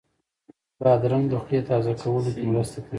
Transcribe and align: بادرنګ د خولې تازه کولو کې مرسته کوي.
بادرنګ 0.81 1.25
د 1.29 1.33
خولې 1.43 1.59
تازه 1.69 1.91
کولو 2.01 2.29
کې 2.35 2.45
مرسته 2.51 2.77
کوي. 2.81 2.89